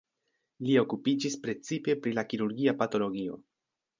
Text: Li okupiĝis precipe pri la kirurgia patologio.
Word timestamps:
Li 0.67 0.77
okupiĝis 0.81 1.35
precipe 1.43 1.95
pri 2.05 2.15
la 2.21 2.25
kirurgia 2.33 2.75
patologio. 2.83 3.37